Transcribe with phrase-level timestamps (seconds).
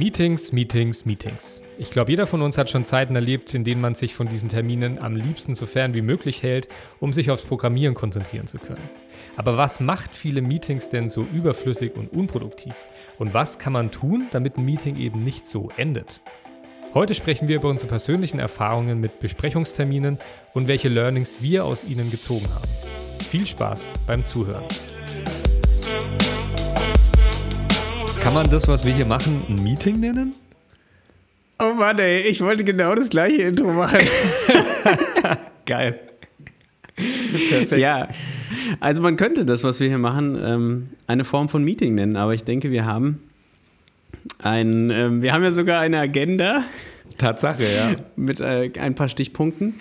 [0.00, 1.62] Meetings, Meetings, Meetings.
[1.76, 4.48] Ich glaube, jeder von uns hat schon Zeiten erlebt, in denen man sich von diesen
[4.48, 6.68] Terminen am liebsten so fern wie möglich hält,
[7.00, 8.88] um sich aufs Programmieren konzentrieren zu können.
[9.36, 12.72] Aber was macht viele Meetings denn so überflüssig und unproduktiv?
[13.18, 16.22] Und was kann man tun, damit ein Meeting eben nicht so endet?
[16.94, 20.18] Heute sprechen wir über unsere persönlichen Erfahrungen mit Besprechungsterminen
[20.54, 22.68] und welche Learnings wir aus ihnen gezogen haben.
[23.22, 24.64] Viel Spaß beim Zuhören.
[28.30, 30.34] Kann man das, was wir hier machen, ein Meeting nennen?
[31.58, 33.98] Oh Mann, ey, ich wollte genau das gleiche Intro machen.
[35.66, 35.98] Geil.
[36.94, 37.72] Perfekt.
[37.72, 38.06] Ja,
[38.78, 42.32] also man könnte das, was wir hier machen, ähm, eine Form von Meeting nennen, aber
[42.32, 43.20] ich denke, wir haben
[44.38, 46.62] ein, ähm, wir haben ja sogar eine Agenda.
[47.18, 47.96] Tatsache, ja.
[48.14, 49.80] Mit äh, ein paar Stichpunkten.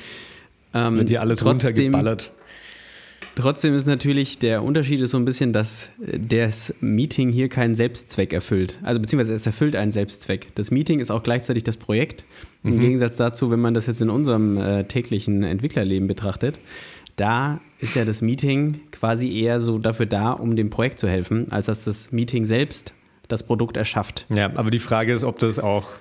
[0.73, 2.31] Ähm, wird hier alles trotzdem, runtergeballert.
[3.39, 7.73] Trotzdem ist natürlich der Unterschied ist so ein bisschen, dass äh, das Meeting hier keinen
[7.73, 8.77] Selbstzweck erfüllt.
[8.83, 10.53] Also beziehungsweise es erfüllt einen Selbstzweck.
[10.55, 12.25] Das Meeting ist auch gleichzeitig das Projekt.
[12.65, 12.79] Im mhm.
[12.81, 16.59] Gegensatz dazu, wenn man das jetzt in unserem äh, täglichen Entwicklerleben betrachtet,
[17.15, 21.49] da ist ja das Meeting quasi eher so dafür da, um dem Projekt zu helfen,
[21.49, 22.93] als dass das Meeting selbst
[23.29, 24.25] das Produkt erschafft.
[24.29, 25.91] Ja, aber die Frage ist, ob das auch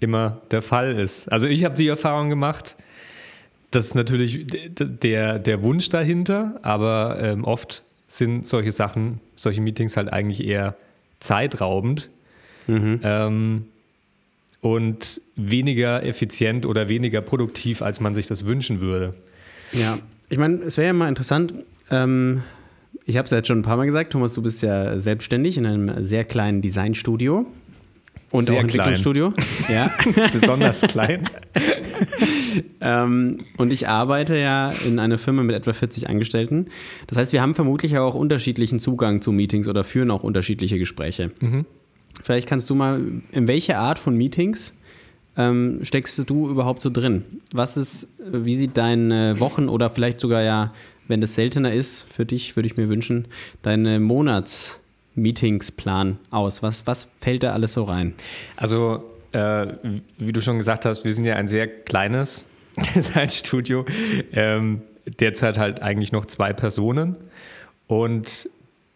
[0.00, 1.32] immer der Fall ist.
[1.32, 2.76] Also ich habe die Erfahrung gemacht,
[3.74, 4.46] das ist natürlich
[4.78, 10.76] der, der Wunsch dahinter, aber ähm, oft sind solche Sachen, solche Meetings halt eigentlich eher
[11.18, 12.10] zeitraubend
[12.66, 13.00] mhm.
[13.02, 13.64] ähm,
[14.60, 19.14] und weniger effizient oder weniger produktiv, als man sich das wünschen würde.
[19.72, 21.54] Ja, ich meine, es wäre ja mal interessant,
[21.90, 22.42] ähm,
[23.06, 25.58] ich habe es ja jetzt schon ein paar Mal gesagt, Thomas, du bist ja selbstständig
[25.58, 27.46] in einem sehr kleinen Designstudio.
[28.34, 29.32] Und Sehr auch Entwicklungsstudio.
[29.68, 29.92] Ja.
[30.32, 31.22] Besonders klein.
[32.80, 36.66] ähm, und ich arbeite ja in einer Firma mit etwa 40 Angestellten.
[37.06, 41.30] Das heißt, wir haben vermutlich auch unterschiedlichen Zugang zu Meetings oder führen auch unterschiedliche Gespräche.
[41.38, 41.64] Mhm.
[42.24, 44.74] Vielleicht kannst du mal, in welche Art von Meetings
[45.36, 47.22] ähm, steckst du überhaupt so drin?
[47.52, 50.72] Was ist, wie sieht deine Wochen oder vielleicht sogar ja,
[51.06, 53.28] wenn das seltener ist für dich, würde ich mir wünschen,
[53.62, 54.80] deine Monats-
[55.14, 56.62] Meetingsplan aus?
[56.62, 58.14] Was, was fällt da alles so rein?
[58.56, 59.02] Also,
[59.32, 59.66] äh,
[60.18, 62.46] wie du schon gesagt hast, wir sind ja ein sehr kleines
[62.94, 63.84] Designstudio.
[64.32, 64.82] Ähm,
[65.20, 67.16] derzeit halt eigentlich noch zwei Personen.
[67.86, 68.48] Und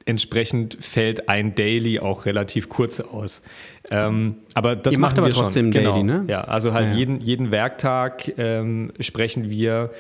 [0.09, 3.43] entsprechend fällt ein Daily auch relativ kurz aus.
[3.91, 5.85] Ähm, aber das Ihr macht aber trotzdem schon.
[5.85, 6.21] Daily, genau.
[6.21, 6.25] ne?
[6.27, 6.99] Ja, also halt ja, ja.
[6.99, 9.91] Jeden, jeden Werktag ähm, sprechen wir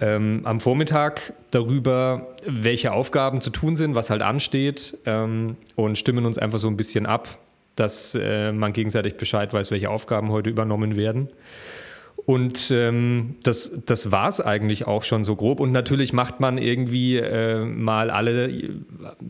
[0.00, 6.24] ähm, am Vormittag darüber, welche Aufgaben zu tun sind, was halt ansteht ähm, und stimmen
[6.26, 7.38] uns einfach so ein bisschen ab,
[7.74, 11.28] dass äh, man gegenseitig Bescheid weiß, welche Aufgaben heute übernommen werden.
[12.26, 15.60] Und ähm, das, das war es eigentlich auch schon so grob.
[15.60, 18.52] Und natürlich macht man irgendwie äh, mal alle,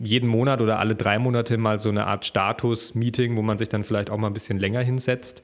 [0.01, 3.83] jeden Monat oder alle drei Monate mal so eine Art Status-Meeting, wo man sich dann
[3.83, 5.43] vielleicht auch mal ein bisschen länger hinsetzt.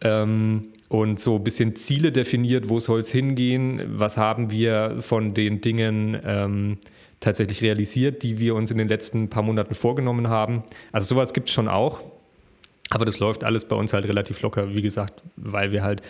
[0.00, 5.34] Ähm, und so ein bisschen Ziele definiert, wo soll es hingehen, was haben wir von
[5.34, 6.78] den Dingen ähm,
[7.20, 10.62] tatsächlich realisiert, die wir uns in den letzten paar Monaten vorgenommen haben.
[10.92, 12.02] Also sowas gibt es schon auch,
[12.90, 16.02] aber das läuft alles bei uns halt relativ locker, wie gesagt, weil wir halt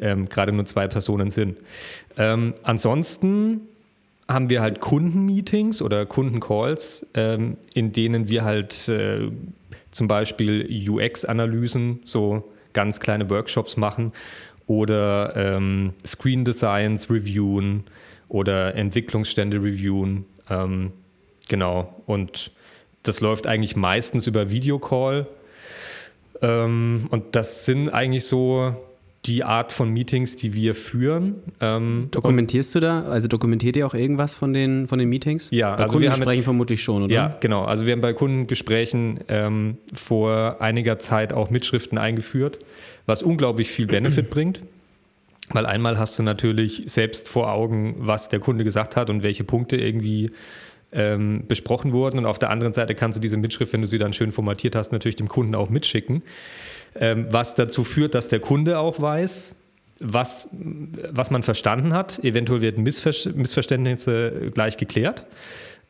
[0.00, 1.58] ähm, gerade nur zwei Personen sind.
[2.16, 3.62] Ähm, ansonsten
[4.26, 9.28] haben wir halt Kundenmeetings oder Kundencalls, ähm, in denen wir halt äh,
[9.90, 14.12] zum Beispiel UX-Analysen so ganz kleine Workshops machen
[14.66, 17.84] oder ähm, Screen Designs reviewen
[18.28, 20.26] oder Entwicklungsstände reviewen.
[20.50, 20.92] Ähm,
[21.48, 22.02] genau.
[22.06, 22.50] Und
[23.02, 25.26] das läuft eigentlich meistens über Videocall.
[26.42, 28.74] Ähm, und das sind eigentlich so
[29.26, 31.36] die Art von Meetings, die wir führen.
[31.60, 33.04] Ähm, Dokumentierst du da?
[33.04, 35.48] Also dokumentiert ihr auch irgendwas von den, von den Meetings?
[35.50, 37.14] Ja, bei also Kundengesprächen jetzt, vermutlich schon, oder?
[37.14, 37.64] Ja, genau.
[37.64, 42.58] Also wir haben bei Kundengesprächen ähm, vor einiger Zeit auch Mitschriften eingeführt,
[43.06, 44.60] was unglaublich viel Benefit bringt.
[45.50, 49.44] Weil einmal hast du natürlich selbst vor Augen, was der Kunde gesagt hat und welche
[49.44, 50.30] Punkte irgendwie
[50.90, 52.18] ähm, besprochen wurden.
[52.18, 54.74] Und auf der anderen Seite kannst du diese Mitschrift, wenn du sie dann schön formatiert
[54.74, 56.22] hast, natürlich dem Kunden auch mitschicken
[56.94, 59.56] was dazu führt, dass der Kunde auch weiß,
[60.00, 60.50] was,
[61.10, 62.22] was man verstanden hat.
[62.22, 65.26] Eventuell werden Missver Missverständnisse gleich geklärt.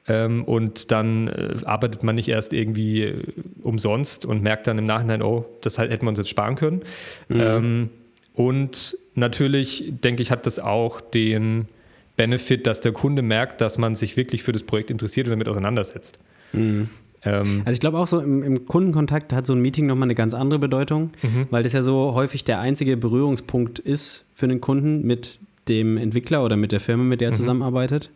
[0.06, 3.22] Ähm, und dann äh, arbeitet man nicht erst irgendwie äh,
[3.62, 6.82] umsonst und merkt dann im Nachhinein, oh, das hätten wir uns jetzt sparen können.
[7.28, 7.40] Mhm.
[7.40, 7.90] Ähm,
[8.34, 11.68] und natürlich, denke ich, hat das auch den
[12.16, 15.48] Benefit, dass der Kunde merkt, dass man sich wirklich für das Projekt interessiert und damit
[15.48, 16.18] auseinandersetzt.
[16.52, 16.90] Mhm.
[17.24, 20.14] Ähm also ich glaube auch so im, im, Kundenkontakt hat so ein Meeting nochmal eine
[20.14, 21.46] ganz andere Bedeutung, mhm.
[21.50, 25.38] weil das ja so häufig der einzige Berührungspunkt ist für einen Kunden mit
[25.68, 27.36] dem Entwickler oder mit der Firma, mit der er mhm.
[27.36, 28.10] zusammenarbeitet.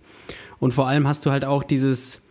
[0.61, 2.23] Und vor allem hast du halt auch dieses,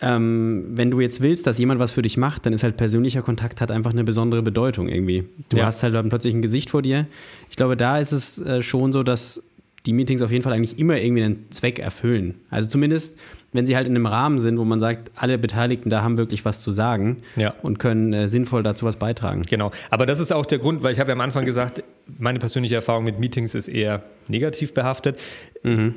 [0.00, 3.22] ähm, wenn du jetzt willst, dass jemand was für dich macht, dann ist halt persönlicher
[3.22, 5.24] Kontakt hat einfach eine besondere Bedeutung irgendwie.
[5.48, 5.66] Du Ja.
[5.66, 7.06] hast halt dann plötzlich ein Gesicht vor dir.
[7.50, 9.42] Ich glaube, da ist es äh, schon so, dass
[9.86, 12.34] die Meetings auf jeden Fall eigentlich immer irgendwie einen Zweck erfüllen.
[12.50, 13.18] Also zumindest,
[13.58, 16.44] wenn sie halt in einem Rahmen sind, wo man sagt, alle Beteiligten da haben wirklich
[16.44, 17.54] was zu sagen Ja.
[17.62, 19.42] und können äh, sinnvoll dazu was beitragen.
[19.42, 19.72] Genau.
[19.90, 21.82] Aber das ist auch der Grund, weil ich habe ja am Anfang gesagt,
[22.18, 25.18] meine persönliche Erfahrung mit Meetings ist eher negativ behaftet.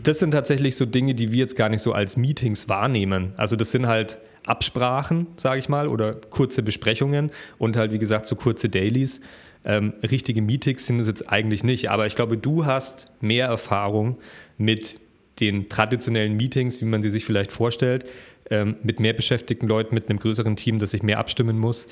[0.04, 3.34] Das sind tatsächlich so Dinge, die wir jetzt gar nicht so als Meetings wahrnehmen.
[3.38, 4.18] Also das sind halt
[4.48, 7.30] Absprachen, sage ich mal, oder kurze Besprechungen
[7.60, 9.22] und halt, wie gesagt, so kurze Dailies.
[9.64, 11.92] Ähm, richtige Meetings sind es jetzt eigentlich nicht.
[11.92, 14.18] Aber ich glaube, du hast mehr Erfahrung
[14.58, 15.00] mit
[15.42, 18.06] den traditionellen Meetings, wie man sie sich vielleicht vorstellt,
[18.50, 21.88] ähm, mit mehr beschäftigten Leuten, mit einem größeren Team, das sich mehr abstimmen muss.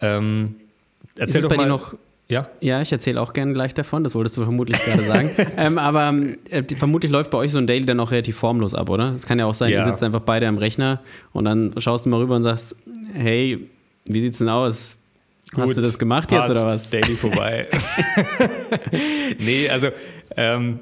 [0.00, 0.56] Ähm,
[1.18, 1.68] erzähl doch mal.
[1.68, 1.94] noch
[2.28, 5.30] ja, Ja, ich erzähle auch gerne gleich davon, das wolltest du vermutlich gerade sagen.
[5.56, 6.12] ähm, aber
[6.50, 9.14] äh, vermutlich läuft bei euch so ein Daily dann auch relativ formlos ab, oder?
[9.14, 9.80] Es kann ja auch sein, Ja.
[9.80, 11.00] ihr sitzt einfach beide am Rechner
[11.32, 12.74] und dann schaust du mal rüber und sagst,
[13.12, 13.68] hey,
[14.06, 14.96] wie sieht's denn aus?
[15.56, 16.90] Hast Gut, du das gemacht jetzt oder passt, was?
[16.90, 17.68] Daily vorbei.
[19.38, 19.90] nee, also
[20.36, 20.80] ähm,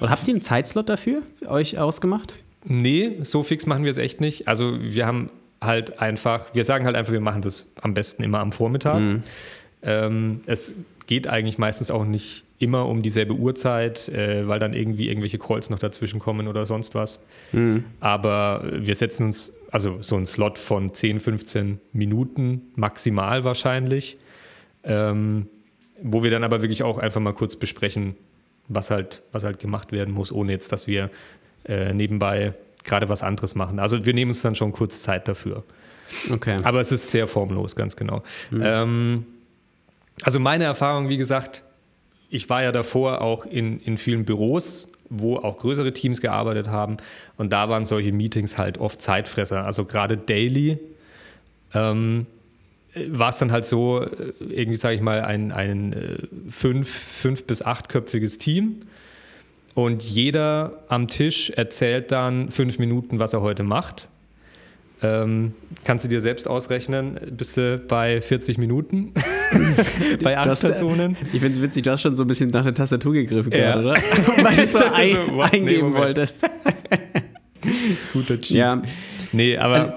[0.00, 2.34] Oder habt ihr einen Zeitslot dafür für euch ausgemacht?
[2.68, 4.48] nee, so fix machen wir es echt nicht.
[4.48, 8.40] Also wir haben halt einfach, wir sagen halt einfach, wir machen das am besten immer
[8.40, 9.00] am Vormittag.
[9.00, 9.22] Mhm.
[9.82, 10.74] Ähm, es
[11.06, 15.70] geht eigentlich meistens auch nicht immer um dieselbe Uhrzeit, äh, weil dann irgendwie irgendwelche Calls
[15.70, 17.20] noch dazwischen kommen oder sonst was.
[17.52, 17.84] Mhm.
[18.00, 24.16] Aber wir setzen uns, also so einen Slot von 10, 15 Minuten maximal wahrscheinlich,
[24.84, 25.48] ähm,
[26.02, 28.16] wo wir dann aber wirklich auch einfach mal kurz besprechen,
[28.68, 31.10] was halt, was halt gemacht werden muss, ohne jetzt, dass wir
[31.66, 32.54] äh, nebenbei
[32.84, 33.78] gerade was anderes machen.
[33.78, 35.64] Also wir nehmen uns dann schon kurz Zeit dafür.
[36.30, 36.58] Okay.
[36.62, 38.22] Aber es ist sehr formlos, ganz genau.
[38.52, 39.26] Ähm,
[40.22, 41.62] also meine Erfahrung, wie gesagt,
[42.30, 46.96] ich war ja davor auch in, in vielen Büros, wo auch größere Teams gearbeitet haben.
[47.36, 49.64] Und da waren solche Meetings halt oft Zeitfresser.
[49.64, 50.78] Also gerade daily
[51.74, 52.26] ähm,
[53.10, 54.08] war es dann halt so, äh,
[54.40, 56.16] irgendwie sage ich mal, ein, ein äh,
[56.50, 58.80] fünf, fünf- bis achtköpfiges Team.
[59.74, 64.08] Und jeder am Tisch erzählt dann fünf Minuten, was er heute macht.
[65.02, 65.52] Ähm,
[65.84, 69.12] kannst du dir selbst ausrechnen, bist du bei 40 Minuten
[70.22, 71.18] bei acht Das, äh, Personen?
[71.34, 73.72] Ich finde es witzig, du hast schon so ein bisschen nach der Tastatur gegriffen Ja.
[73.74, 73.94] gerade, oder?
[74.42, 75.32] Weil du so ein, so?
[75.32, 75.96] Nee, eingeben Moment.
[76.04, 76.46] wolltest.
[78.14, 78.56] Guter Cheat.
[78.56, 78.82] Ja,
[79.32, 79.74] Nee, aber.
[79.74, 79.92] Also,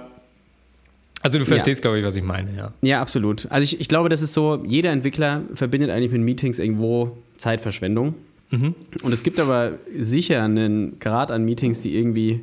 [1.23, 1.81] du verstehst, Ja.
[1.83, 2.73] glaube ich, was ich meine, ja.
[2.81, 3.47] Ja, absolut.
[3.51, 8.15] Also ich, ich glaube, das ist so, jeder Entwickler verbindet eigentlich mit Meetings irgendwo Zeitverschwendung.
[8.51, 12.39] Und es gibt aber sicher einen Grad an Meetings, die irgendwie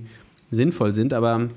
[0.53, 1.49] sinnvoll sind, aber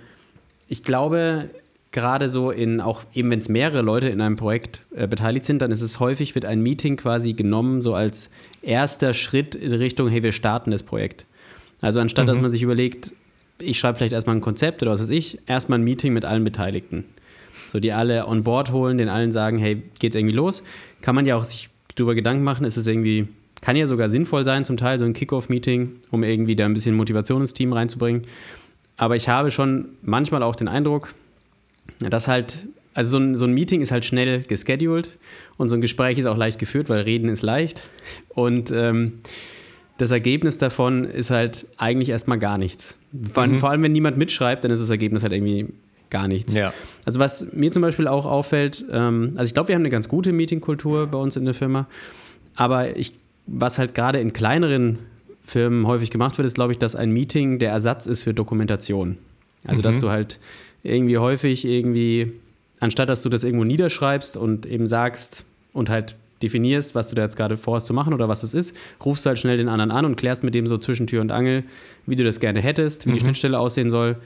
[0.68, 1.52] ich glaube,
[1.92, 5.62] gerade so in, auch eben wenn es mehrere Leute in einem Projekt äh, beteiligt sind,
[5.62, 8.32] dann ist es häufig, wird ein Meeting quasi genommen, so als
[8.64, 11.26] erster Schritt in Richtung, hey, wir starten das Projekt.
[11.82, 13.14] Also anstatt, dass man sich überlegt,
[13.62, 16.44] ich schreibe vielleicht erstmal ein Konzept oder was weiß ich, erstmal ein Meeting mit allen
[16.44, 17.06] Beteiligten.
[17.68, 20.64] So, die alle on board holen, den allen sagen, hey, geht's irgendwie los?
[21.02, 23.28] Kann man ja auch sich darüber Gedanken machen, ist es irgendwie,
[23.62, 26.96] kann ja sogar sinnvoll sein, zum Teil so ein Kickoff-Meeting, um irgendwie da ein bisschen
[26.96, 28.24] Motivation ins Team reinzubringen.
[28.98, 31.14] Aber ich habe schon manchmal auch den Eindruck,
[32.00, 32.60] dass halt,
[32.94, 35.18] also so ein, so ein Meeting ist halt schnell gescheduled
[35.58, 37.84] und so ein Gespräch ist auch leicht geführt, weil reden ist leicht.
[38.30, 39.20] Und ähm,
[39.98, 42.99] das Ergebnis davon ist halt eigentlich erstmal gar nichts.
[43.32, 45.68] Vor, vor allem, wenn niemand mitschreibt, dann ist das Ergebnis halt irgendwie
[46.10, 46.54] gar nichts.
[46.54, 46.74] Ja.
[47.06, 50.10] Also was mir zum Beispiel auch auffällt, ähm, also ich glaube, wir haben eine ganz
[50.10, 51.88] gute Meetingkultur bei uns in der Firma,
[52.56, 53.14] aber ich,
[53.48, 55.00] was halt gerade in kleineren
[55.42, 59.18] Firmen häufig gemacht wird, ist, glaube ich, dass ein Meeting der Ersatz ist für Dokumentation.
[59.66, 60.40] Also dass du halt
[60.84, 62.32] irgendwie häufig irgendwie,
[62.80, 65.44] anstatt dass du das irgendwo niederschreibst und eben sagst
[65.74, 68.76] und halt definierst, was du da jetzt gerade vorhast zu machen oder was es ist,
[69.04, 71.32] rufst du halt schnell den anderen an und klärst mit dem so zwischen Tür und
[71.32, 71.64] Angel,
[72.06, 74.18] wie du das gerne hättest, wie die Schnittstelle aussehen soll.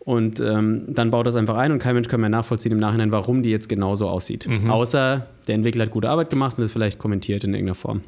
[0.00, 3.10] Und ähm, dann baut das einfach ein und kein Mensch kann mehr nachvollziehen im Nachhinein,
[3.10, 4.46] warum die jetzt genauso aussieht.
[4.70, 8.02] Außer der Entwickler hat gute Arbeit gemacht und es vielleicht kommentiert in irgendeiner Form.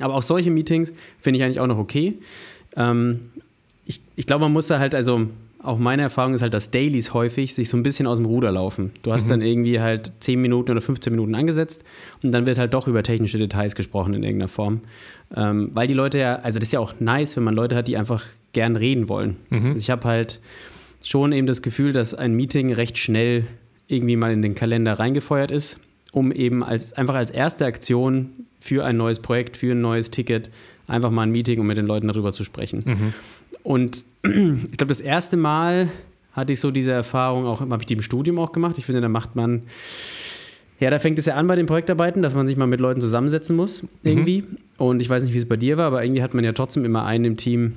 [0.00, 2.18] Aber auch solche Meetings finde ich eigentlich auch noch okay.
[2.76, 3.30] Ähm,
[3.86, 5.28] ich, ich glaube, man muss da halt, also
[5.62, 8.50] auch meine Erfahrung ist halt, dass Dailies häufig sich so ein bisschen aus dem Ruder
[8.50, 8.90] laufen.
[9.02, 11.84] Du hast dann irgendwie halt 10 Minuten oder 15 Minuten angesetzt
[12.22, 14.80] und dann wird halt doch über technische Details gesprochen in irgendeiner Form.
[15.36, 17.86] Ähm, weil die Leute ja, also das ist ja auch nice, wenn man Leute hat,
[17.88, 19.36] die einfach gern reden wollen.
[19.68, 20.40] Also ich habe halt
[21.02, 23.46] schon eben das Gefühl, dass ein Meeting recht schnell
[23.88, 25.78] irgendwie mal in den Kalender reingefeuert ist,
[26.12, 30.50] um eben als, einfach als erste Aktion für ein neues Projekt, für ein neues Ticket,
[30.86, 33.14] einfach mal ein Meeting, um mit den Leuten darüber zu sprechen.
[33.62, 35.88] Und ich glaube, das erste Mal
[36.32, 38.78] hatte ich so diese Erfahrung auch, habe ich die im Studium auch gemacht.
[38.78, 39.62] Ich finde, da macht man,
[40.80, 43.00] ja, da fängt es ja an bei den Projektarbeiten, dass man sich mal mit Leuten
[43.00, 44.44] zusammensetzen muss, irgendwie.
[44.78, 46.84] Und ich weiß nicht, wie es bei dir war, aber irgendwie hat man ja trotzdem
[46.84, 47.74] immer einen im Team,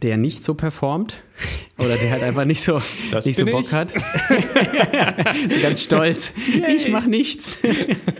[0.00, 1.22] der nicht so performt
[1.78, 2.80] oder der halt einfach nicht so,
[3.10, 3.72] Das nicht so Bock ich.
[3.72, 3.90] hat.
[5.50, 6.32] so ganz stolz.
[6.76, 7.58] Ich mache nichts.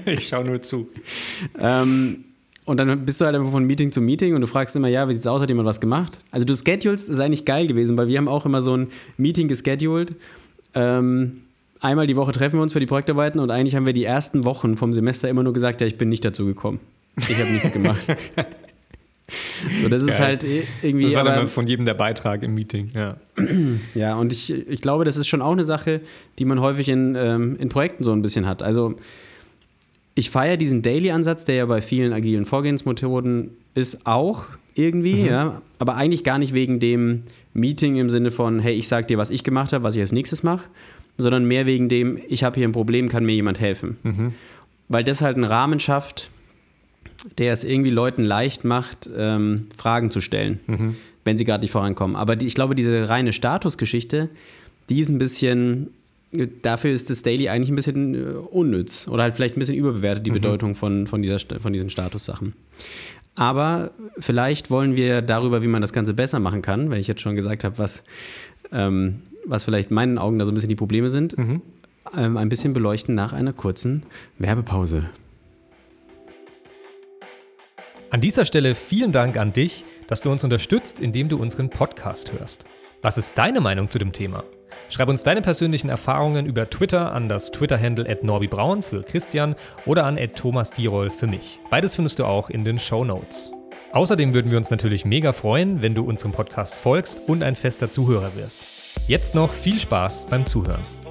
[0.06, 0.88] Ich schaue nur zu.
[1.58, 2.24] Ähm,
[2.68, 5.08] und dann bist du halt einfach von Meeting zu Meeting und du fragst immer, ja,
[5.08, 6.18] wie sieht's aus, hat jemand was gemacht?
[6.30, 9.48] Also du schedulst, ist eigentlich geil gewesen, weil wir haben auch immer so ein Meeting
[9.48, 10.14] gescheduled.
[10.74, 11.38] Ähm,
[11.80, 14.44] einmal die Woche treffen wir uns für die Projektarbeiten und eigentlich haben wir die ersten
[14.44, 16.78] Wochen vom Semester immer nur gesagt, ja, ich bin nicht dazu gekommen.
[17.16, 18.02] Ich habe nichts gemacht.
[19.80, 20.26] so, das ist Geil.
[20.26, 21.06] halt eh irgendwie.
[21.06, 22.90] Das war dann aber- von jedem der Beitrag im Meeting.
[22.96, 23.16] Ja.
[23.94, 26.00] Ja, und ich, ich glaube, das ist schon auch eine Sache,
[26.38, 28.62] die man häufig in, ähm, in Projekten so ein bisschen hat.
[28.62, 28.94] Also
[30.18, 35.94] ich feiere diesen Daily-Ansatz, der ja bei vielen agilen Vorgehensmethoden ist, auch irgendwie, ja, aber
[35.96, 37.22] eigentlich gar nicht wegen dem
[37.54, 40.12] Meeting im Sinne von, hey, ich sag dir, was ich gemacht habe, was ich als
[40.12, 40.68] nächstes mache,
[41.18, 43.96] sondern mehr wegen dem, ich habe hier ein Problem, kann mir jemand helfen.
[44.88, 46.30] Weil das halt einen Rahmen schafft,
[47.38, 50.60] der es irgendwie Leuten leicht macht, ähm, Fragen zu stellen,
[51.24, 52.16] wenn sie gerade nicht vorankommen.
[52.16, 54.30] Aber die, ich glaube, diese reine Statusgeschichte,
[54.88, 55.90] die ist ein bisschen,
[56.32, 60.26] dafür ist das Daily eigentlich ein bisschen äh, unnütz oder halt vielleicht ein bisschen überbewertet,
[60.26, 62.54] die Bedeutung von, von, dieser, von diesen Statussachen.
[63.34, 67.20] Aber vielleicht wollen wir darüber, wie man das Ganze besser machen kann, wenn ich jetzt
[67.20, 68.02] schon gesagt habe, was,
[68.72, 71.36] ähm, was vielleicht in meinen Augen da so ein bisschen die Probleme sind,
[72.16, 74.02] ähm, ein bisschen beleuchten nach einer kurzen
[74.38, 75.08] Werbepause.
[78.10, 82.32] An dieser Stelle vielen Dank an dich, dass du uns unterstützt, indem du unseren Podcast
[82.32, 82.64] hörst.
[83.02, 84.44] Was ist deine Meinung zu dem Thema?
[84.88, 89.54] Schreib uns deine persönlichen Erfahrungen über Twitter an das Twitter-Handle norbibraun für Christian
[89.86, 91.60] oder an at Thomas Dierol für mich.
[91.70, 93.52] Beides findest du auch in den Show Notes.
[93.92, 97.90] Außerdem würden wir uns natürlich mega freuen, wenn du unserem Podcast folgst und ein fester
[97.90, 99.00] Zuhörer wirst.
[99.06, 101.07] Jetzt noch viel Spaß beim Zuhören.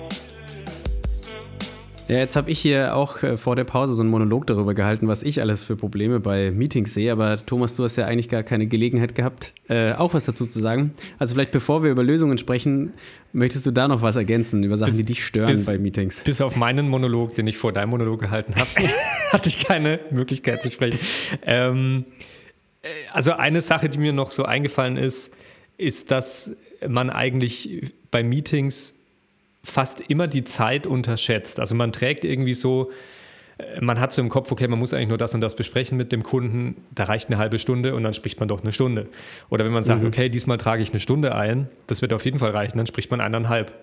[2.09, 5.09] Ja, jetzt habe ich hier auch äh, vor der Pause so einen Monolog darüber gehalten,
[5.09, 7.11] was ich alles für Probleme bei Meetings sehe.
[7.11, 10.61] Aber Thomas, du hast ja eigentlich gar keine Gelegenheit gehabt, äh, auch was dazu zu
[10.61, 10.93] sagen.
[11.19, 12.93] Also vielleicht bevor wir über Lösungen sprechen,
[13.33, 16.23] möchtest du da noch was ergänzen über Sachen, Bis- die dich stören bis- bei Meetings?
[16.23, 18.69] Bis auf meinen Monolog, den ich vor deinem Monolog gehalten habe,
[19.33, 20.99] hatte ich keine Möglichkeit zu sprechen.
[21.45, 22.05] Ähm,
[22.83, 25.33] äh, also eine Sache, die mir noch so eingefallen ist,
[25.77, 26.53] ist, dass
[26.87, 28.93] man eigentlich bei Meetings
[29.67, 31.59] fast immer die Zeit unterschätzt.
[31.59, 32.91] Also man trägt irgendwie so,
[33.57, 35.97] äh, man hat so im Kopf, okay, man muss eigentlich nur das und das besprechen
[35.97, 39.07] mit dem Kunden, da reicht eine halbe Stunde und dann spricht man doch eine Stunde.
[39.49, 42.39] Oder wenn man sagt, okay, diesmal trage ich eine Stunde ein, das wird auf jeden
[42.39, 43.73] Fall reichen, dann spricht man eineinhalb.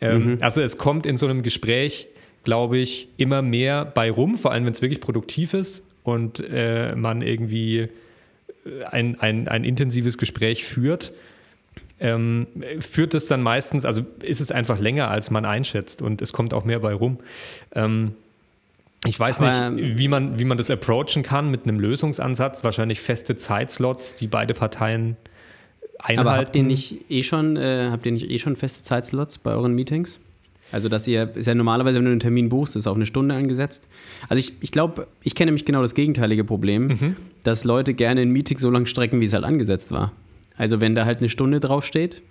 [0.00, 2.08] Ähm, Also es kommt in so einem Gespräch,
[2.44, 6.94] glaube ich, immer mehr bei rum, vor allem wenn es wirklich produktiv ist und äh,
[6.96, 7.88] man irgendwie äh,
[8.90, 11.12] ein, ein, ein intensives Gespräch führt.
[11.98, 12.46] Ähm,
[12.80, 16.52] führt es dann meistens, also ist es einfach länger, als man einschätzt und es kommt
[16.52, 17.18] auch mehr bei rum.
[17.74, 18.12] Ähm,
[19.06, 22.64] ich weiß Aber- nicht, wie man, wie man das approachen kann mit einem Lösungsansatz.
[22.64, 25.16] Wahrscheinlich feste Zeitslots, die beide Parteien
[25.98, 26.28] einhalten.
[26.28, 29.52] Aber habt ihr nicht eh schon, äh, habt ihr nicht eh schon feste Zeitslots bei
[29.52, 30.18] euren Meetings?
[30.72, 33.34] Also, dass ihr, ist ja normalerweise, wenn du einen Termin buchst, ist auf eine Stunde
[33.36, 33.84] angesetzt.
[34.28, 37.16] Also, ich, ich glaube, ich kenne nämlich genau das gegenteilige Problem, Mhm.
[37.44, 40.12] dass Leute gerne ein Meeting so lang strecken, wie es halt angesetzt war.
[40.58, 42.22] Also, wenn da halt eine Stunde draufsteht,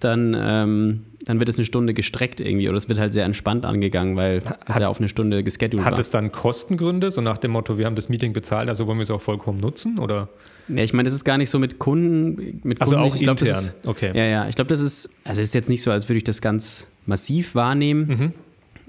[0.00, 3.66] dann, ähm, dann wird es eine Stunde gestreckt irgendwie oder es wird halt sehr entspannt
[3.66, 5.98] angegangen, weil es ja auf eine Stunde gescheduled Hat war.
[6.00, 9.02] es dann Kostengründe, so nach dem Motto, wir haben das Meeting bezahlt, also wollen wir
[9.02, 9.98] es auch vollkommen nutzen?
[9.98, 10.28] Oder?
[10.68, 12.60] Ja, ich meine, das ist gar nicht so mit Kunden.
[12.62, 14.10] Mit Also Kunden auch ich glaub, intern, Ist, okay.
[14.14, 14.48] Ja, ja.
[14.48, 16.86] Ich glaube, das ist, also es ist jetzt nicht so, als würde ich das ganz
[17.04, 18.32] massiv wahrnehmen, Mhm.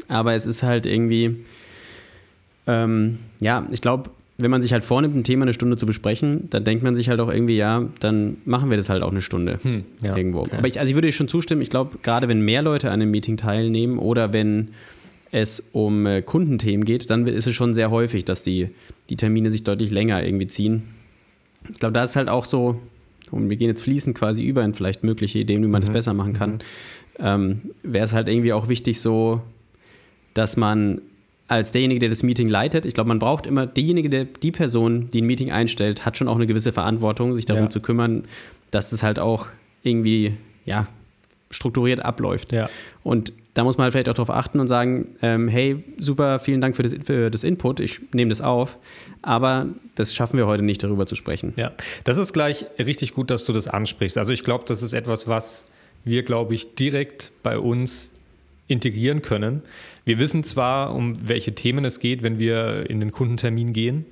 [0.07, 1.43] aber es ist halt irgendwie,
[2.67, 6.49] ähm, ja, ich glaube, wenn man sich halt vornimmt, ein Thema eine Stunde zu besprechen,
[6.49, 9.21] dann denkt man sich halt auch irgendwie, ja, dann machen wir das halt auch eine
[9.21, 10.39] Stunde Hm, ja, irgendwo.
[10.41, 10.55] okay.
[10.57, 13.01] Aber ich, also ich würde dir schon zustimmen, ich glaube, gerade wenn mehr Leute an
[13.01, 14.69] einem Meeting teilnehmen oder wenn
[15.31, 18.69] es um äh, Kundenthemen geht, dann ist es schon sehr häufig, dass die,
[19.09, 20.83] die Termine sich deutlich länger irgendwie ziehen.
[21.69, 22.79] Ich glaube, da ist halt auch so,
[23.31, 26.13] und wir gehen jetzt fließend quasi über in vielleicht mögliche Ideen, wie man das besser
[26.13, 26.59] machen kann,
[27.19, 29.41] ähm, wäre es halt irgendwie auch wichtig so,
[30.33, 31.01] dass man
[31.51, 35.09] als derjenige, der das Meeting leitet, ich glaube, man braucht immer diejenige, der, die Person,
[35.09, 37.69] die ein Meeting einstellt, hat schon auch eine gewisse Verantwortung, sich darum Ja.
[37.69, 38.23] zu kümmern,
[38.71, 39.47] dass es halt auch
[39.83, 40.33] irgendwie,
[40.65, 40.87] ja,
[41.49, 42.51] strukturiert abläuft.
[42.53, 42.69] Ja.
[43.03, 46.61] Und da muss man halt vielleicht auch darauf achten und sagen, ähm, hey, super, vielen
[46.61, 48.77] Dank für das, für das Input, ich nehme das auf,
[49.21, 51.53] aber das schaffen wir heute nicht, darüber zu sprechen.
[51.57, 51.73] Ja,
[52.05, 54.17] das ist gleich richtig gut, dass du das ansprichst.
[54.17, 55.67] Also ich glaube, das ist etwas, was
[56.05, 58.11] wir, glaube ich, direkt bei uns
[58.71, 59.61] integrieren können.
[60.05, 64.05] Wir wissen zwar, um welche Themen es geht, wenn wir in den Kundentermin gehen,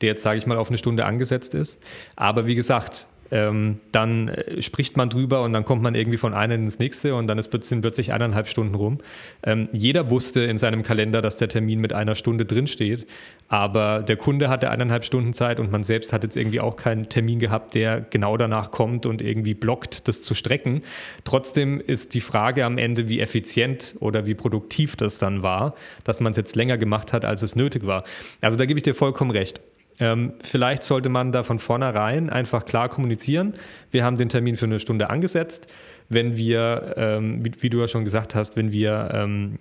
[0.00, 1.82] der jetzt, sage ich mal, auf eine Stunde angesetzt ist.
[2.16, 6.34] Aber wie gesagt, ähm, dann äh, spricht man drüber und dann kommt man irgendwie von
[6.34, 8.98] einem ins nächste und dann ist, sind plötzlich eineinhalb Stunden rum.
[9.42, 13.06] Ähm, jeder wusste in seinem Kalender, dass der Termin mit einer Stunde drinsteht,
[13.48, 17.08] aber der Kunde hatte eineinhalb Stunden Zeit und man selbst hat jetzt irgendwie auch keinen
[17.08, 20.82] Termin gehabt, der genau danach kommt und irgendwie blockt, das zu strecken.
[21.24, 26.20] Trotzdem ist die Frage am Ende, wie effizient oder wie produktiv das dann war, dass
[26.20, 28.04] man es jetzt länger gemacht hat, als es nötig war.
[28.40, 29.60] Also da gebe ich dir vollkommen recht.
[29.98, 33.54] Ähm, vielleicht sollte man da von vornherein einfach klar kommunizieren.
[33.90, 35.68] Wir haben den Termin für eine Stunde angesetzt.
[36.08, 39.58] Wenn wir, ähm, wie, wie, du ja schon gesagt hast, wenn wir, ähm,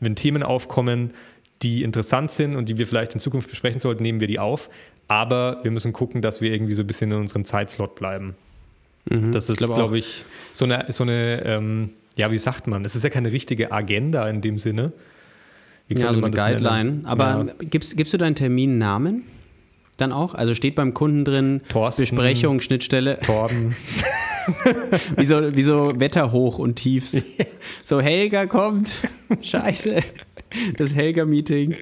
[0.00, 1.10] wenn Themen aufkommen,
[1.62, 4.68] die interessant sind und die wir vielleicht in Zukunft besprechen sollten, nehmen wir die auf.
[5.08, 8.34] Aber wir müssen gucken, dass wir irgendwie so ein bisschen in unserem Zeitslot bleiben.
[9.04, 12.84] Mhm, das ist, glaube glaub ich, so eine, so eine ähm, ja, wie sagt man?
[12.84, 14.92] Es ist ja keine richtige Agenda in dem Sinne.
[15.88, 16.84] ja, so eine Guideline.
[16.84, 17.06] Nennen?
[17.06, 17.54] Aber ja.
[17.70, 19.24] gibst, gibst du deinen Termin Namen?
[19.96, 20.34] Dann auch?
[20.34, 23.18] Also steht beim Kunden drin Thorsten, Besprechung, Schnittstelle.
[23.20, 23.74] Torben.
[25.16, 27.16] wie, so, wie so Wetterhoch und Tiefs.
[27.84, 29.02] So, Helga kommt.
[29.42, 30.00] Scheiße.
[30.76, 31.76] Das Helga-Meeting.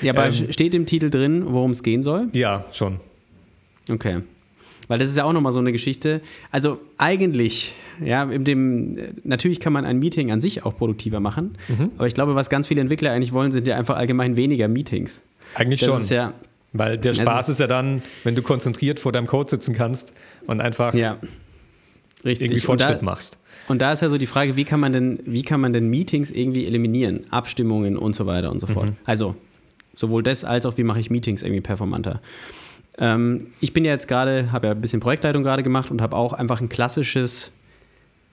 [0.00, 2.28] Ja, aber ähm, steht im Titel drin, worum es gehen soll?
[2.32, 2.98] Ja, schon.
[3.88, 4.22] Okay.
[4.88, 6.20] Weil das ist ja auch nochmal so eine Geschichte.
[6.50, 11.56] Also eigentlich, ja, in dem, natürlich kann man ein Meeting an sich auch produktiver machen,
[11.68, 11.92] mhm.
[11.96, 15.22] aber ich glaube, was ganz viele Entwickler eigentlich wollen, sind ja einfach allgemein weniger Meetings.
[15.54, 16.00] Eigentlich das schon.
[16.00, 16.34] Ist ja,
[16.72, 20.14] weil der Spaß ist, ist, ja dann, wenn du konzentriert vor deinem Code sitzen kannst
[20.46, 21.18] und einfach ja,
[22.22, 23.38] irgendwie Fortschritt da, machst.
[23.68, 25.88] Und da ist ja so die Frage, wie kann man denn, wie kann man denn
[25.88, 28.86] Meetings irgendwie eliminieren, Abstimmungen und so weiter und so fort.
[28.86, 28.96] Mhm.
[29.04, 29.36] Also
[29.94, 32.20] sowohl das als auch wie mache ich Meetings irgendwie performanter.
[32.98, 36.16] Ähm, ich bin ja jetzt gerade, habe ja ein bisschen Projektleitung gerade gemacht und habe
[36.16, 37.52] auch einfach ein klassisches,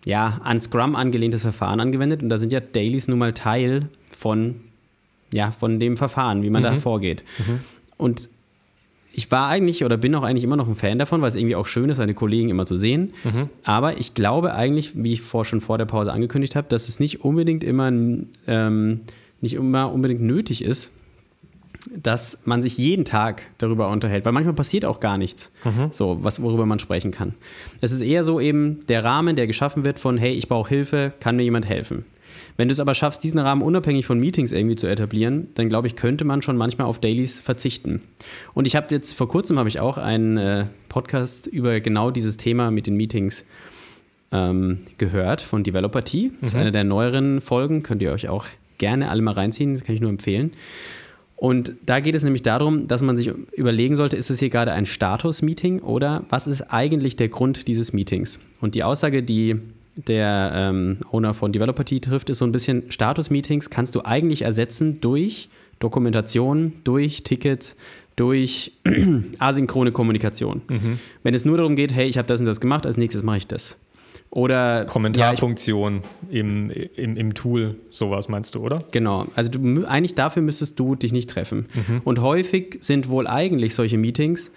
[0.05, 4.61] ja, an Scrum angelehntes Verfahren angewendet und da sind ja Dailies nun mal Teil von,
[5.33, 6.67] ja, von dem Verfahren, wie man mhm.
[6.67, 7.23] da vorgeht.
[7.37, 7.59] Mhm.
[7.99, 8.29] Und
[9.11, 11.55] ich war eigentlich oder bin auch eigentlich immer noch ein Fan davon, weil es irgendwie
[11.55, 13.13] auch schön ist, seine Kollegen immer zu sehen.
[13.23, 13.49] Mhm.
[13.63, 16.99] Aber ich glaube eigentlich, wie ich vor, schon vor der Pause angekündigt habe, dass es
[16.99, 17.91] nicht unbedingt immer,
[18.47, 19.01] ähm,
[19.41, 20.91] nicht immer unbedingt nötig ist,
[21.95, 25.89] dass man sich jeden Tag darüber unterhält, weil manchmal passiert auch gar nichts, mhm.
[25.91, 27.33] so was worüber man sprechen kann.
[27.81, 31.13] Es ist eher so eben der Rahmen, der geschaffen wird von hey, ich brauche Hilfe,
[31.19, 32.05] kann mir jemand helfen?
[32.59, 35.87] Wenn du es aber schaffst, diesen Rahmen unabhängig von Meetings irgendwie zu etablieren, dann glaube
[35.87, 38.01] ich, könnte man schon manchmal auf Dailies verzichten.
[38.53, 42.35] Und ich habe jetzt vor kurzem habe ich auch einen äh, Podcast über genau dieses
[42.35, 43.45] Thema mit den Meetings
[44.33, 46.31] ähm, gehört von Developer T.
[46.41, 46.59] Das ist mhm.
[46.59, 48.45] eine der neueren Folgen, könnt ihr euch auch
[48.77, 50.51] gerne alle mal reinziehen, das kann ich nur empfehlen.
[51.37, 54.73] Und da geht es nämlich darum, dass man sich überlegen sollte, ist es hier gerade
[54.73, 58.37] ein Status-Meeting oder was ist eigentlich der Grund dieses Meetings?
[58.59, 59.61] Und die Aussage, die
[60.07, 64.43] der ähm, Owner von Developer T trifft, ist so ein bisschen Status-Meetings kannst du eigentlich
[64.43, 67.75] ersetzen durch Dokumentation, durch Tickets,
[68.15, 68.73] durch
[69.39, 70.61] asynchrone Kommunikation.
[70.67, 70.99] Mhm.
[71.23, 73.37] Wenn es nur darum geht, hey, ich habe das und das gemacht, als nächstes mache
[73.37, 73.77] ich das.
[74.31, 78.83] Oder Kommentarfunktion ja, im, im, im Tool, sowas meinst du, oder?
[78.91, 79.25] Genau.
[79.35, 81.65] Also du, eigentlich dafür müsstest du dich nicht treffen.
[81.73, 82.01] Mhm.
[82.03, 84.51] Und häufig sind wohl eigentlich solche Meetings,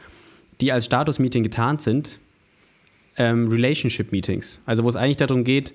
[0.60, 2.18] die als Status-Meeting getarnt sind,
[3.16, 4.60] ähm, Relationship-Meetings.
[4.66, 5.74] Also wo es eigentlich darum geht,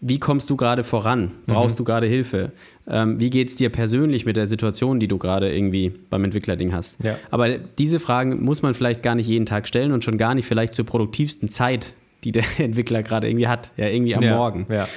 [0.00, 1.32] wie kommst du gerade voran?
[1.46, 1.78] Brauchst mhm.
[1.78, 2.52] du gerade Hilfe?
[2.88, 6.72] Ähm, wie geht es dir persönlich mit der Situation, die du gerade irgendwie beim Entwicklerding
[6.72, 6.96] hast?
[7.02, 7.18] Ja.
[7.30, 10.46] Aber diese Fragen muss man vielleicht gar nicht jeden Tag stellen und schon gar nicht
[10.46, 11.92] vielleicht zur produktivsten Zeit,
[12.24, 14.36] die der Entwickler gerade irgendwie hat, ja, irgendwie am ja.
[14.36, 14.66] Morgen.
[14.70, 14.88] Ja.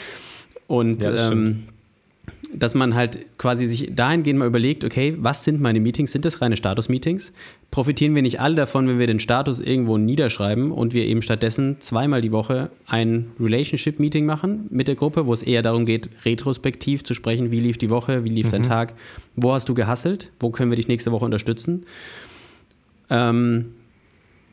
[0.67, 1.63] Und ähm,
[2.51, 6.11] dass man halt quasi sich dahingehend mal überlegt, okay, was sind meine Meetings?
[6.11, 7.31] Sind das reine Status-Meetings?
[7.71, 11.77] Profitieren wir nicht alle davon, wenn wir den Status irgendwo niederschreiben und wir eben stattdessen
[11.79, 17.03] zweimal die Woche ein Relationship-Meeting machen mit der Gruppe, wo es eher darum geht, retrospektiv
[17.03, 18.51] zu sprechen, wie lief die Woche, wie lief mhm.
[18.51, 18.93] dein Tag,
[19.35, 21.85] wo hast du gehasselt, wo können wir dich nächste Woche unterstützen?
[23.09, 23.73] Ähm,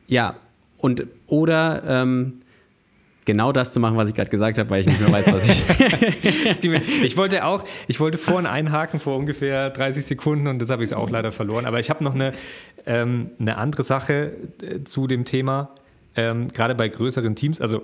[0.07, 0.37] ja,
[0.79, 2.41] und oder ähm,
[3.25, 5.45] genau das zu machen, was ich gerade gesagt habe, weil ich nicht mehr weiß, was
[5.47, 6.65] ich.
[7.05, 10.95] ich wollte auch, ich wollte vorhin einhaken vor ungefähr 30 Sekunden und das habe ich
[10.95, 11.67] auch leider verloren.
[11.67, 12.33] Aber ich habe noch eine,
[12.87, 15.71] ähm, eine andere Sache äh, zu dem Thema,
[16.17, 17.61] ähm, gerade bei größeren Teams.
[17.61, 17.83] Also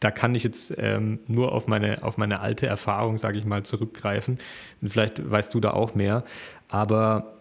[0.00, 3.62] da kann ich jetzt ähm, nur auf meine, auf meine alte Erfahrung, sage ich mal,
[3.62, 4.38] zurückgreifen.
[4.82, 6.24] Vielleicht weißt du da auch mehr.
[6.68, 7.34] Aber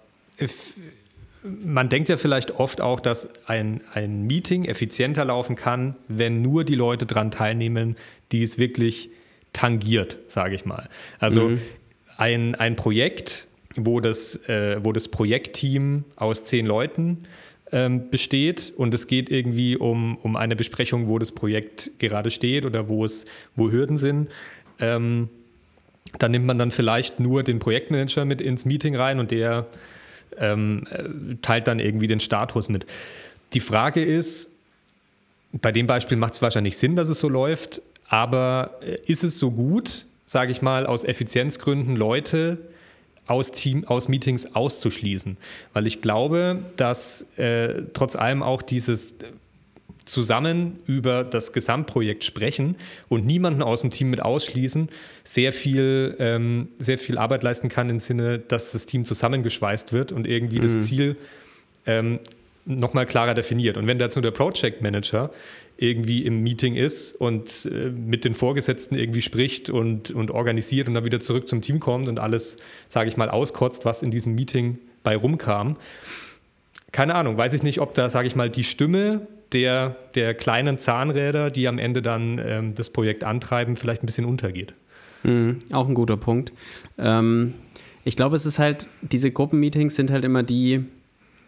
[1.43, 6.63] man denkt ja vielleicht oft auch, dass ein, ein Meeting effizienter laufen kann, wenn nur
[6.63, 7.95] die Leute daran teilnehmen,
[8.32, 9.10] die es wirklich
[9.54, 10.89] tangiert, sage ich mal.
[11.19, 11.62] Also mhm.
[12.17, 17.19] ein, ein Projekt, wo das, äh, wo das Projektteam aus zehn Leuten
[17.71, 22.65] ähm, besteht und es geht irgendwie um, um eine Besprechung, wo das Projekt gerade steht
[22.65, 23.25] oder wo es,
[23.56, 24.30] wo Hürden sind.
[24.80, 25.30] Ähm,
[26.17, 29.67] dann nimmt man dann vielleicht nur den Projektmanager mit ins Meeting rein und der
[30.38, 30.86] ähm,
[31.42, 32.86] teilt dann irgendwie den Status mit.
[33.54, 34.52] Die Frage ist,
[35.52, 39.39] bei dem Beispiel macht es wahrscheinlich Sinn, dass es so läuft, aber äh, ist es
[39.39, 42.58] so gut, sage ich mal, aus Effizienzgründen Leute
[43.28, 45.38] aus Team, aus Meetings auszuschließen?
[45.74, 49.15] Weil ich glaube, dass äh, trotz allem auch dieses
[50.06, 52.75] zusammen über das Gesamtprojekt sprechen
[53.08, 54.89] und niemanden aus dem Team mit ausschließen,
[55.23, 60.12] sehr viel, ähm, sehr viel Arbeit leisten kann im Sinne, dass das Team zusammengeschweißt wird
[60.12, 60.63] und irgendwie mhm.
[60.63, 61.15] das Ziel
[61.86, 62.19] ähm,
[62.65, 63.78] nochmal klarer definiert.
[63.78, 65.32] Und wenn da jetzt nur der Project Manager
[65.78, 70.93] irgendwie im Meeting ist und äh, mit den Vorgesetzten irgendwie spricht und, und organisiert und
[70.93, 74.36] dann wieder zurück zum Team kommt und alles, sage ich mal, auskotzt, was in diesem
[74.36, 75.78] Meeting bei rumkam.
[76.91, 80.78] Keine Ahnung, weiß ich nicht, ob da, sage ich mal, die Stimme der, der kleinen
[80.78, 84.73] Zahnräder, die am Ende dann ähm, das Projekt antreiben, vielleicht ein bisschen untergeht.
[85.23, 86.54] Mhm, auch ein guter Punkt.
[86.97, 87.54] Ähm,
[88.04, 90.86] ich glaube, es ist halt, diese Gruppenmeetings sind halt immer die,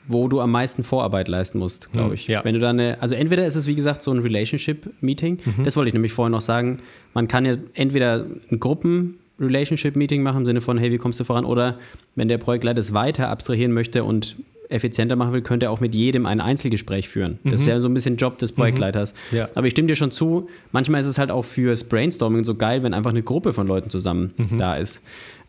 [0.08, 2.28] wo du am meisten Vorarbeit leisten musst, glaube hm, ich.
[2.28, 2.44] Ja.
[2.44, 5.64] Wenn du dann eine, also entweder ist es wie gesagt so ein Relationship-Meeting, mhm.
[5.64, 6.80] das wollte ich nämlich vorher noch sagen,
[7.14, 11.24] man kann ja entweder ein Gruppen Relationship-Meeting machen im Sinne von, hey, wie kommst du
[11.24, 11.46] voran?
[11.46, 11.80] Oder
[12.16, 14.36] wenn der Projektleiter es weiter abstrahieren möchte und
[14.72, 17.40] effizienter machen will, könnte er auch mit jedem ein Einzelgespräch führen.
[17.44, 17.60] Das mhm.
[17.60, 19.14] ist ja so ein bisschen Job des Projektleiters.
[19.32, 19.38] Mhm.
[19.38, 19.50] Ja.
[19.56, 22.84] Aber ich stimme dir schon zu, manchmal ist es halt auch fürs Brainstorming so geil,
[22.84, 24.58] wenn einfach eine Gruppe von Leuten zusammen mhm.
[24.58, 25.02] da ist.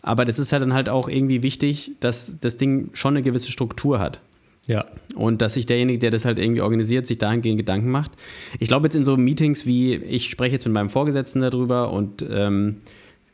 [0.03, 3.53] Aber das ist halt dann halt auch irgendwie wichtig, dass das Ding schon eine gewisse
[3.53, 4.21] Struktur hat.
[4.67, 4.85] Ja.
[5.15, 8.13] Und dass sich derjenige, der das halt irgendwie organisiert, sich dahingehend Gedanken macht.
[8.59, 12.25] Ich glaube jetzt in so Meetings wie, ich spreche jetzt mit meinem Vorgesetzten darüber und
[12.29, 12.77] ähm,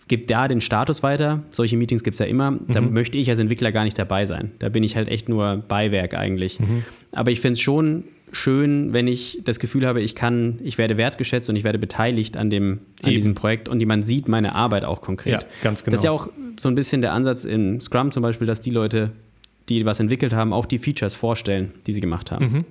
[0.09, 1.43] gebe da den Status weiter.
[1.51, 2.53] Solche Meetings gibt es ja immer.
[2.53, 2.67] Mhm.
[2.69, 4.53] Da möchte ich als Entwickler gar nicht dabei sein.
[4.59, 6.59] Da bin ich halt echt nur Beiwerk eigentlich.
[6.61, 6.85] Mhm.
[7.13, 10.97] Aber ich finde es schon schön, wenn ich das Gefühl habe, ich kann, ich werde
[10.97, 14.85] wertgeschätzt und ich werde beteiligt an, dem, an diesem Projekt und man sieht meine Arbeit
[14.85, 15.33] auch konkret.
[15.33, 15.93] Ja, ganz genau.
[15.93, 16.29] Das ist ja auch
[16.61, 19.13] so ein bisschen der Ansatz in Scrum zum Beispiel, dass die Leute
[19.69, 22.45] die was entwickelt haben, auch die Features vorstellen, die sie gemacht haben.
[22.45, 22.65] Mhm.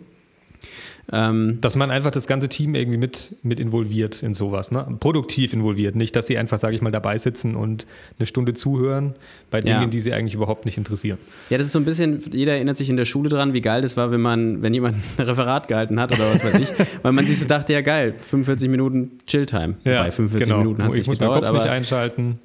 [1.12, 4.86] Ähm, dass man einfach das ganze Team irgendwie mit, mit involviert in sowas, ne?
[5.00, 5.96] produktiv involviert.
[5.96, 7.88] Nicht, dass sie einfach, sage ich mal, dabei sitzen und
[8.20, 9.16] eine Stunde zuhören
[9.50, 9.88] bei Dingen, ja.
[9.88, 11.18] die sie eigentlich überhaupt nicht interessieren.
[11.50, 13.82] Ja, das ist so ein bisschen, jeder erinnert sich in der Schule dran, wie geil
[13.82, 16.70] das war, wenn man, wenn jemand ein Referat gehalten hat oder was weiß ich,
[17.04, 19.76] weil man sich so dachte, ja geil, 45 Minuten Chilltime.
[19.86, 20.58] Ja, Bei 45 genau.
[20.58, 21.40] Minuten hat es nicht muss gedauert.
[21.40, 22.40] Kopf aber nicht einschalten.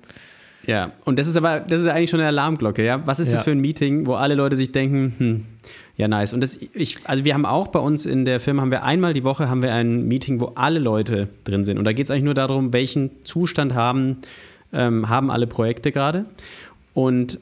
[0.67, 3.05] Ja, und das ist aber, das ist eigentlich schon eine Alarmglocke, ja.
[3.05, 3.33] Was ist ja.
[3.33, 5.45] das für ein Meeting, wo alle Leute sich denken, hm,
[5.97, 6.33] ja, nice.
[6.33, 9.13] Und das, ich, also wir haben auch bei uns in der Firma, haben wir einmal
[9.13, 11.79] die Woche haben wir ein Meeting, wo alle Leute drin sind.
[11.79, 14.19] Und da geht es eigentlich nur darum, welchen Zustand haben,
[14.73, 16.25] ähm, haben alle Projekte gerade.
[16.95, 17.39] Und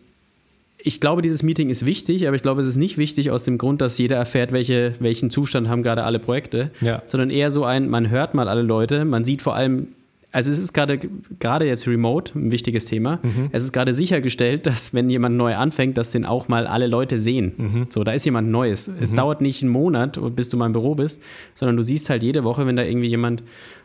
[0.82, 3.58] ich glaube, dieses Meeting ist wichtig, aber ich glaube, es ist nicht wichtig aus dem
[3.58, 7.02] Grund, dass jeder erfährt, welche, welchen Zustand haben gerade alle Projekte, ja.
[7.06, 9.88] sondern eher so ein, man hört mal alle Leute, man sieht vor allem,
[10.32, 11.00] also es ist gerade
[11.38, 13.18] gerade jetzt remote ein wichtiges Thema.
[13.22, 13.48] Mhm.
[13.52, 17.20] Es ist gerade sichergestellt, dass wenn jemand neu anfängt, dass den auch mal alle Leute
[17.20, 17.52] sehen.
[17.56, 17.86] Mhm.
[17.88, 18.88] So, da ist jemand Neues.
[18.88, 18.94] Mhm.
[19.00, 21.20] Es dauert nicht einen Monat, bis du mal im Büro bist,
[21.54, 23.42] sondern du siehst halt jede Woche, wenn da irgendwie jemand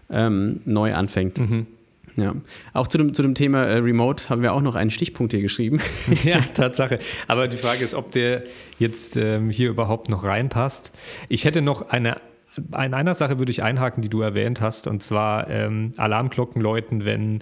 [0.09, 1.39] ähm, neu anfängt.
[1.39, 1.67] Mhm.
[2.17, 2.33] Ja,
[2.71, 5.41] auch zu dem, zu dem Thema äh, Remote haben wir auch noch einen Stichpunkt hier
[5.41, 5.79] geschrieben.
[6.23, 6.99] ja, Tatsache.
[7.27, 8.43] Aber die Frage ist, ob der
[8.79, 10.93] jetzt ähm, hier überhaupt noch reinpasst.
[11.27, 12.21] Ich hätte noch eine
[12.57, 17.05] in einer Sache würde ich einhaken, die du erwähnt hast, und zwar ähm, Alarmglocken läuten,
[17.05, 17.41] wenn,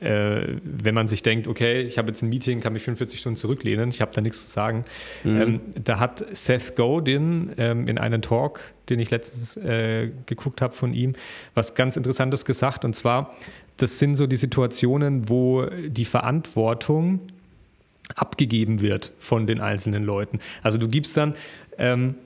[0.00, 3.36] äh, wenn man sich denkt, okay, ich habe jetzt ein Meeting, kann mich 45 Stunden
[3.36, 4.84] zurücklehnen, ich habe da nichts zu sagen.
[5.24, 5.40] Mhm.
[5.40, 10.74] Ähm, da hat Seth Godin ähm, in einem Talk, den ich letztens äh, geguckt habe
[10.74, 11.14] von ihm,
[11.54, 13.34] was ganz Interessantes gesagt, und zwar,
[13.76, 17.20] das sind so die Situationen, wo die Verantwortung
[18.14, 20.38] abgegeben wird von den einzelnen Leuten.
[20.62, 21.34] Also du gibst dann
[21.78, 22.16] ähm,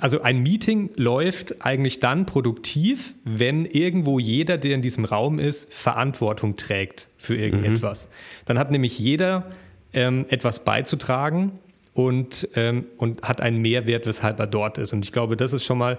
[0.00, 5.72] also ein Meeting läuft eigentlich dann produktiv, wenn irgendwo jeder, der in diesem Raum ist,
[5.72, 8.06] Verantwortung trägt für irgendetwas.
[8.06, 8.10] Mhm.
[8.46, 9.50] Dann hat nämlich jeder
[9.92, 11.52] ähm, etwas beizutragen
[11.94, 14.92] und, ähm, und hat einen Mehrwert, weshalb er dort ist.
[14.92, 15.98] Und ich glaube, das ist schon mal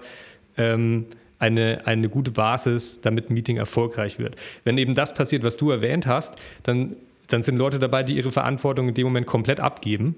[0.56, 1.06] ähm,
[1.38, 4.36] eine, eine gute Basis, damit ein Meeting erfolgreich wird.
[4.64, 6.96] Wenn eben das passiert, was du erwähnt hast, dann,
[7.28, 10.14] dann sind Leute dabei, die ihre Verantwortung in dem Moment komplett abgeben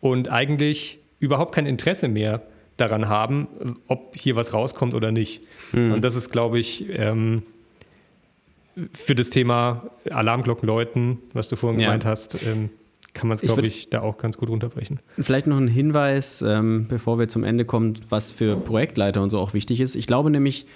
[0.00, 3.48] und eigentlich überhaupt kein Interesse mehr haben daran haben,
[3.86, 5.42] ob hier was rauskommt oder nicht.
[5.72, 5.92] Mhm.
[5.92, 7.42] Und das ist, glaube ich, ähm,
[8.94, 11.86] für das Thema Alarmglocken läuten, was du vorhin ja.
[11.86, 12.70] gemeint hast, ähm,
[13.12, 15.00] kann man es, glaube ich, ich, da auch ganz gut runterbrechen.
[15.18, 19.38] Vielleicht noch ein Hinweis, ähm, bevor wir zum Ende kommen, was für Projektleiter und so
[19.38, 19.96] auch wichtig ist.
[19.96, 20.66] Ich glaube nämlich,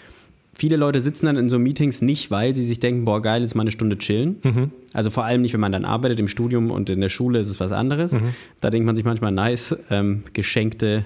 [0.52, 3.54] viele Leute sitzen dann in so Meetings nicht, weil sie sich denken, boah, geil, ist
[3.54, 4.40] mal eine Stunde chillen.
[4.42, 4.70] Mhm.
[4.92, 7.48] Also vor allem nicht, wenn man dann arbeitet im Studium und in der Schule ist
[7.48, 8.12] es was anderes.
[8.12, 8.34] Mhm.
[8.60, 11.04] Da denkt man sich manchmal, nice, ähm, geschenkte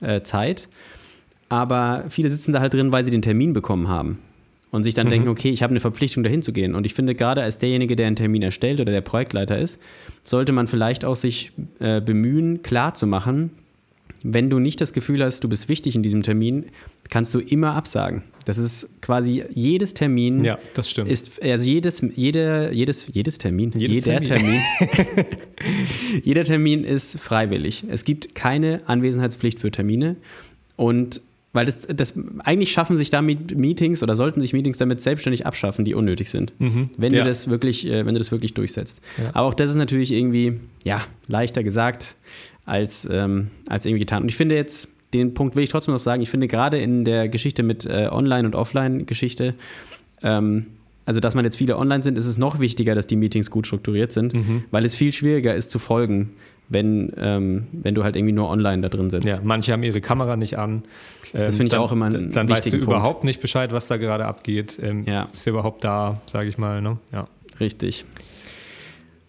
[0.00, 0.68] äh, Zeit.
[1.48, 4.18] Aber viele sitzen da halt drin, weil sie den Termin bekommen haben
[4.70, 5.10] und sich dann mhm.
[5.10, 6.74] denken, okay, ich habe eine Verpflichtung, dahin zu gehen.
[6.74, 9.80] Und ich finde, gerade als derjenige, der einen Termin erstellt oder der Projektleiter ist,
[10.24, 13.50] sollte man vielleicht auch sich äh, bemühen, klarzumachen,
[14.22, 16.66] wenn du nicht das Gefühl hast, du bist wichtig in diesem Termin,
[17.08, 18.22] kannst du immer absagen.
[18.48, 20.42] Das ist quasi jedes Termin.
[20.42, 21.10] Ja, das stimmt.
[21.10, 23.72] Ist, also jedes, jede, jedes, jedes Termin.
[23.76, 24.58] Jedes jeder Termin.
[24.78, 25.26] Termin.
[26.24, 27.84] jeder Termin ist freiwillig.
[27.90, 30.16] Es gibt keine Anwesenheitspflicht für Termine.
[30.76, 31.20] Und
[31.52, 35.84] weil das, das eigentlich schaffen sich damit Meetings oder sollten sich Meetings damit selbstständig abschaffen,
[35.84, 36.54] die unnötig sind.
[36.58, 37.24] Wenn Ja.
[37.24, 39.02] du das wirklich, äh, wenn du das wirklich durchsetzt.
[39.18, 39.28] Ja.
[39.34, 42.14] Aber auch das ist natürlich irgendwie, ja, leichter gesagt
[42.64, 44.22] als, ähm, als irgendwie getan.
[44.22, 47.04] Und ich finde jetzt, den Punkt will ich trotzdem noch sagen, ich finde gerade in
[47.04, 49.54] der Geschichte mit äh, Online- und Offline-Geschichte,
[50.22, 50.66] ähm,
[51.06, 53.66] also dass man jetzt viele online sind, ist es noch wichtiger, dass die Meetings gut
[53.66, 54.64] strukturiert sind, Mhm.
[54.70, 56.32] weil es viel schwieriger ist zu folgen,
[56.68, 59.26] wenn, ähm, wenn du halt irgendwie nur online da drin sitzt.
[59.26, 60.82] Ja, manche haben ihre Kamera nicht an.
[61.32, 62.84] Das Ähm, finde ich dann- auch immer einen Dann weißt du Punkt.
[62.84, 64.78] überhaupt nicht Bescheid, was da gerade abgeht.
[64.82, 65.28] Ähm, Ja.
[65.32, 66.82] Ist er überhaupt da, sage ich mal.
[66.82, 66.98] Ne?
[67.12, 67.26] Ja.
[67.58, 68.04] Richtig.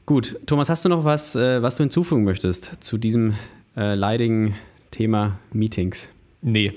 [0.05, 3.35] Gut, Thomas, hast du noch was, äh, was du hinzufügen möchtest zu diesem
[3.77, 4.55] äh, leidigen
[4.99, 6.09] Thema Meetings?
[6.41, 6.73] Nee,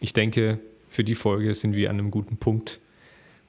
[0.00, 0.58] ich denke,
[0.88, 2.80] für die Folge sind wir an einem guten Punkt,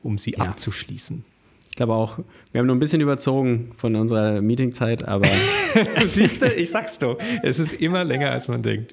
[0.03, 0.39] um sie Ja.
[0.39, 1.23] abzuschließen.
[1.69, 2.19] Ich glaube auch,
[2.51, 5.29] wir haben nur ein bisschen überzogen von unserer Meetingzeit, aber
[6.05, 8.91] Siehst du, ich sag's doch, es ist immer länger, als man denkt.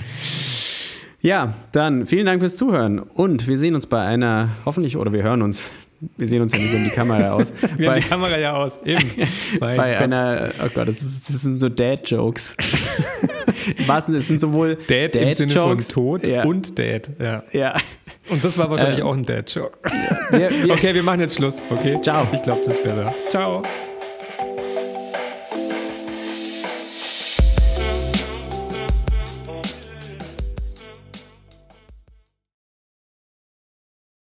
[1.20, 5.24] ja, dann vielen Dank fürs Zuhören und wir sehen uns bei einer, hoffentlich, oder wir
[5.24, 5.72] hören uns,
[6.16, 8.52] wir sehen uns ja nicht in die Kamera aus, Wir haben bei, die Kamera ja
[8.54, 8.78] aus.
[8.84, 9.02] Eben.
[9.58, 9.96] Bei Gott.
[9.96, 12.56] einer, oh Gott, das, ist, das sind so Dad-Jokes.
[13.86, 17.10] Wahrsten es sind sowohl Dad im Sinne von Dad-Jokes Tod ja, und Dad.
[17.18, 17.42] Ja.
[17.52, 17.74] ja.
[18.28, 19.78] Und das war wahrscheinlich Ähm, auch ein Dad-Joke.
[20.30, 21.62] Wir, Okay, wir machen jetzt Schluss.
[21.68, 21.98] Okay.
[22.02, 22.26] Ciao.
[22.32, 23.14] Ich glaube, das ist besser.
[23.28, 23.62] Ciao.